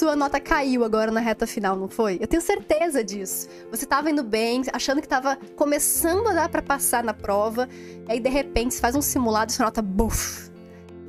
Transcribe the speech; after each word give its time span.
Sua 0.00 0.16
nota 0.16 0.40
caiu 0.40 0.82
agora 0.82 1.10
na 1.10 1.20
reta 1.20 1.46
final, 1.46 1.76
não 1.76 1.86
foi? 1.86 2.16
Eu 2.18 2.26
tenho 2.26 2.40
certeza 2.40 3.04
disso. 3.04 3.46
Você 3.70 3.84
tava 3.84 4.10
indo 4.10 4.22
bem, 4.22 4.62
achando 4.72 5.02
que 5.02 5.06
tava 5.06 5.36
começando 5.54 6.26
a 6.28 6.32
dar 6.32 6.48
para 6.48 6.62
passar 6.62 7.04
na 7.04 7.12
prova, 7.12 7.68
e 8.08 8.12
aí 8.12 8.18
de 8.18 8.30
repente 8.30 8.72
você 8.72 8.80
faz 8.80 8.96
um 8.96 9.02
simulado 9.02 9.50
e 9.50 9.54
sua 9.54 9.66
nota 9.66 9.82
buf. 9.82 10.50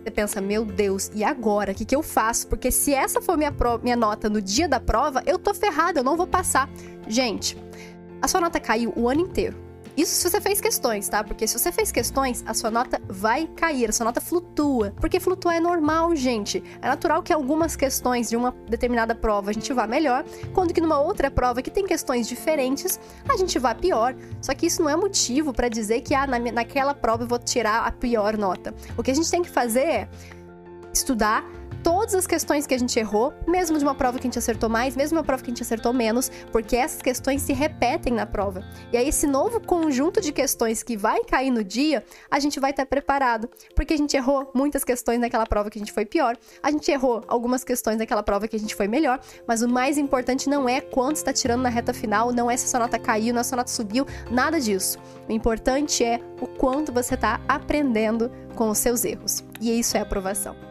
Você 0.04 0.12
pensa, 0.12 0.42
meu 0.42 0.66
Deus, 0.66 1.10
e 1.16 1.24
agora? 1.24 1.72
O 1.72 1.76
que, 1.76 1.86
que 1.86 1.96
eu 1.96 2.04
faço? 2.04 2.50
Porque 2.50 2.70
se 2.70 2.94
essa 2.94 3.22
for 3.22 3.38
minha, 3.38 3.56
minha 3.82 3.96
nota 3.96 4.30
no 4.30 4.42
dia 4.42 4.68
da 4.68 4.78
prova, 4.78 5.24
eu 5.26 5.40
tô 5.40 5.54
ferrada, 5.54 6.02
eu 6.02 6.04
não 6.04 6.18
vou 6.18 6.28
passar. 6.28 6.70
Gente, 7.08 7.56
a 8.22 8.28
sua 8.28 8.42
nota 8.42 8.60
caiu 8.60 8.92
o 8.98 9.08
ano 9.08 9.22
inteiro. 9.22 9.56
Isso 9.96 10.16
se 10.16 10.30
você 10.30 10.40
fez 10.40 10.62
questões, 10.62 11.10
tá? 11.10 11.24
Porque 11.24 11.46
se 11.46 11.58
você 11.58 11.72
fez 11.72 11.92
questões, 11.92 12.44
a 12.48 12.54
sua 12.54 12.72
nota 12.72 13.02
vai 13.08 13.48
cair, 13.48 13.90
a 13.90 13.94
sua 13.94 14.06
nota 14.06 14.22
flutua. 14.22 14.94
Porque 15.00 15.20
flutuar 15.20 15.56
é 15.56 15.60
normal, 15.60 16.16
gente. 16.16 16.64
É 16.82 16.88
natural 16.88 17.22
que 17.22 17.34
algumas 17.34 17.76
questões 17.76 18.30
de 18.30 18.38
uma 18.38 18.52
determinada 18.70 19.14
prova 19.14 19.50
a 19.50 19.54
gente 19.54 19.72
vá 19.74 19.86
melhor, 19.86 20.24
quando 20.54 20.74
que 20.74 20.82
numa 20.82 21.00
outra 21.00 21.30
prova 21.30 21.62
que 21.62 21.70
tem 21.70 21.86
questões 21.86 22.28
diferentes, 22.28 23.00
a 23.28 23.36
gente 23.36 23.58
vá 23.60 23.76
pior. 23.76 24.16
Só 24.42 24.54
que 24.54 24.66
isso 24.66 24.82
não 24.82 24.90
é 24.90 24.96
motivo 24.96 25.54
para 25.54 25.68
dizer 25.68 26.02
que 26.02 26.16
ah, 26.16 26.26
na, 26.26 26.40
naquela 26.40 26.94
prova 26.94 27.24
eu 27.24 27.28
vou 27.28 27.40
tirar 27.40 27.86
a 27.86 27.92
pior 27.92 28.38
nota. 28.38 28.74
O 28.98 29.04
que 29.04 29.12
a 29.12 29.16
gente 29.16 29.30
tem 29.30 29.42
que 29.42 29.50
fazer 29.50 29.82
é 29.82 30.10
estudar 30.94 31.44
todas 31.84 32.16
as 32.16 32.28
questões 32.28 32.66
que 32.66 32.74
a 32.74 32.78
gente 32.78 32.98
errou, 32.98 33.34
mesmo 33.48 33.78
de 33.78 33.84
uma 33.84 33.96
prova 33.96 34.18
que 34.18 34.28
a 34.28 34.30
gente 34.30 34.40
acertou 34.40 34.70
mais, 34.70 34.96
mesmo 34.96 35.18
uma 35.18 35.24
prova 35.24 35.44
que 35.44 35.50
a 35.50 35.54
gente 35.54 35.64
acertou 35.64 35.94
menos, 35.94 36.32
porque 36.52 36.76
essas 36.76 37.02
questões 37.02 37.42
se 37.42 37.54
repetem 37.54 38.14
na 38.14 38.26
prova. 38.26 38.64
E 38.92 38.98
aí, 38.98 39.08
esse 39.08 39.28
novo 39.28 39.60
conjunto 39.60 40.22
de 40.22 40.32
questões 40.32 40.84
que 40.84 40.96
vai 40.98 41.24
cair 41.24 41.52
no 41.52 41.64
dia, 41.64 42.04
a 42.30 42.40
gente 42.40 42.60
vai 42.60 42.72
estar 42.72 42.86
preparado, 42.86 43.50
porque 43.76 43.94
a 43.94 43.98
gente 43.98 44.16
errou 44.16 44.52
muitas 44.54 44.84
questões 44.84 45.20
naquela 45.20 45.46
prova 45.46 45.70
que 45.70 45.78
a 45.78 45.82
gente 45.82 45.92
foi 45.92 46.06
pior, 46.06 46.38
a 46.62 46.72
gente 46.72 46.90
errou 46.92 47.24
algumas 47.28 47.64
questões 47.64 47.98
naquela 47.98 48.24
prova 48.24 48.48
que 48.48 48.56
a 48.56 48.60
gente 48.60 48.76
foi 48.76 48.88
melhor, 48.88 49.20
mas 49.48 49.62
o 49.62 49.68
mais 49.68 49.98
importante 49.98 50.50
não 50.50 50.68
é 50.68 50.82
quanto 50.82 51.18
está 51.18 51.34
tirando 51.34 51.62
na 51.62 51.70
reta 51.70 51.94
final, 51.94 52.32
não 52.32 52.50
é 52.50 52.58
se 52.58 52.66
a 52.66 52.70
sua 52.70 52.80
nota 52.80 53.00
caiu, 53.00 53.34
não 53.34 53.42
é 53.42 53.44
se 53.44 53.48
a 53.48 53.52
sua 53.52 53.58
nota 53.58 53.72
subiu, 53.72 54.06
nada 54.30 54.60
disso. 54.60 55.00
O 55.28 55.32
importante 55.32 56.04
é 56.04 56.20
o 56.40 56.48
quanto 56.48 56.92
você 56.92 57.16
está 57.16 57.40
aprendendo 57.48 58.32
com 58.56 58.70
os 58.70 58.78
seus 58.78 59.04
erros. 59.06 59.44
E 59.60 59.80
isso 59.80 59.98
é 59.98 60.02
aprovação. 60.02 60.71